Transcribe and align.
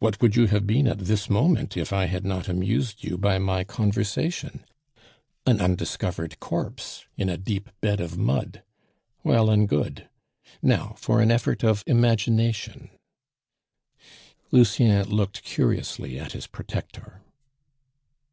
What 0.00 0.20
would 0.20 0.34
you 0.34 0.48
have 0.48 0.66
been 0.66 0.88
at 0.88 0.98
this 0.98 1.30
moment 1.30 1.76
if 1.76 1.92
I 1.92 2.06
had 2.06 2.24
not 2.24 2.48
amused 2.48 3.04
you 3.04 3.16
by 3.16 3.38
my 3.38 3.62
conversation? 3.62 4.64
An 5.46 5.60
undiscovered 5.60 6.40
corpse 6.40 7.04
in 7.16 7.28
a 7.28 7.36
deep 7.36 7.70
bed 7.80 8.00
of 8.00 8.18
mud. 8.18 8.64
Well 9.22 9.50
and 9.50 9.68
good, 9.68 10.08
now 10.60 10.96
for 10.98 11.20
an 11.20 11.30
effort 11.30 11.62
of 11.62 11.84
imagination" 11.86 12.90
Lucien 14.50 15.08
looked 15.08 15.44
curiously 15.44 16.18
at 16.18 16.32
his 16.32 16.48
protector. 16.48 17.22